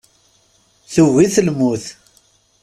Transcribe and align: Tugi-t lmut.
Tugi-t 0.93 1.35
lmut. 1.47 1.85